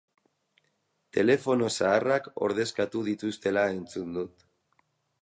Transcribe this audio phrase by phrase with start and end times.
[1.17, 4.51] Telefono zaharrak ordezkatu dituztela entzun dut.